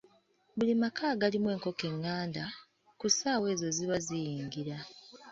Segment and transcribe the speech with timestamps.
[0.57, 2.43] Buli maka agalimu enkoko enganda,
[2.99, 4.77] ku ssaawa ezo ziba ziyingira.